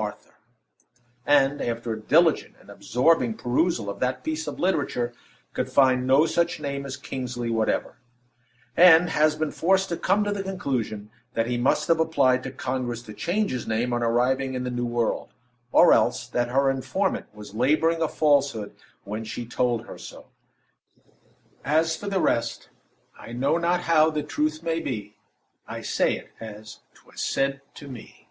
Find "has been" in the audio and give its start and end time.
9.10-9.50